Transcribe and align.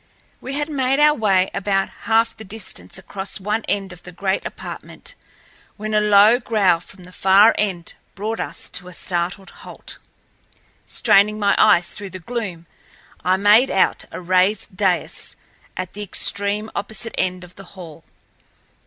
We 0.41 0.53
had 0.53 0.67
made 0.67 0.99
our 0.99 1.13
way 1.13 1.51
about 1.53 1.89
half 2.09 2.35
the 2.35 2.43
distance 2.43 2.97
across 2.97 3.39
one 3.39 3.63
end 3.65 3.93
of 3.93 4.01
the 4.01 4.11
great 4.11 4.43
apartment 4.47 5.13
when 5.77 5.93
a 5.93 6.01
low 6.01 6.39
growl 6.39 6.79
from 6.79 7.03
the 7.03 7.11
far 7.11 7.53
end 7.55 7.93
brought 8.15 8.39
us 8.39 8.71
to 8.71 8.87
a 8.87 8.93
startled 8.93 9.51
halt. 9.61 9.99
Straining 10.87 11.37
my 11.37 11.53
eyes 11.59 11.89
through 11.89 12.09
the 12.09 12.17
gloom, 12.17 12.65
I 13.23 13.37
made 13.37 13.69
out 13.69 14.05
a 14.11 14.19
raised 14.19 14.75
dais 14.75 15.35
at 15.77 15.93
the 15.93 16.01
extreme 16.01 16.71
opposite 16.73 17.13
end 17.15 17.43
of 17.43 17.53
the 17.53 17.63
hall. 17.77 18.03